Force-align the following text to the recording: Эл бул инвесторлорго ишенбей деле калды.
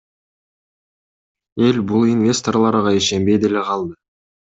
Эл 1.67 1.85
бул 1.95 2.09
инвесторлорго 2.17 2.99
ишенбей 3.05 3.43
деле 3.49 3.69
калды. 3.73 3.99